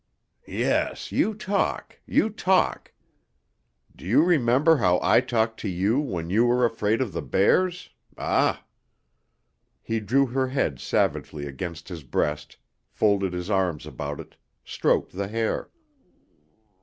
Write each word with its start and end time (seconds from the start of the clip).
"Yes, 0.47 1.11
you 1.11 1.35
talk 1.35 1.99
you 2.07 2.31
talk. 2.31 2.91
Do 3.95 4.03
you 4.03 4.23
remember 4.23 4.77
how 4.77 4.99
I 5.03 5.21
talked 5.21 5.59
to 5.59 5.69
you 5.69 5.99
when 5.99 6.31
you 6.31 6.43
were 6.47 6.65
afraid 6.65 7.01
of 7.01 7.13
the 7.13 7.21
bears 7.21 7.91
ah!" 8.17 8.63
He 9.83 9.99
drew 9.99 10.25
her 10.25 10.47
head 10.47 10.79
savagely 10.79 11.45
against 11.45 11.87
his 11.89 12.01
breast, 12.01 12.57
folded 12.89 13.33
his 13.33 13.51
arms 13.51 13.85
about 13.85 14.19
it, 14.19 14.35
stroked 14.65 15.11
the 15.11 15.27
hair. 15.27 15.69